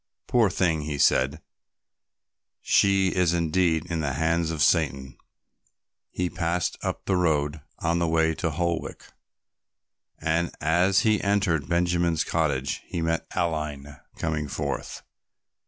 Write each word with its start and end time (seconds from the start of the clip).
"Poor 0.25 0.49
thing," 0.49 0.81
he 0.81 0.97
said, 0.97 1.43
"she 2.59 3.09
is 3.09 3.33
indeed 3.35 3.85
in 3.85 3.99
the 3.99 4.13
hands 4.13 4.49
of 4.49 4.63
Satan." 4.63 5.15
He 6.09 6.27
passed 6.27 6.75
up 6.81 7.05
the 7.05 7.15
road 7.15 7.61
on 7.77 7.99
the 7.99 8.07
way 8.07 8.33
to 8.33 8.49
Holwick 8.49 9.03
and, 10.17 10.51
as 10.59 11.01
he 11.01 11.21
entered 11.21 11.69
Benjamin's 11.69 12.23
cottage, 12.23 12.81
he 12.87 12.99
met 13.03 13.27
Aline 13.35 13.99
coming 14.17 14.47
forth. 14.47 15.03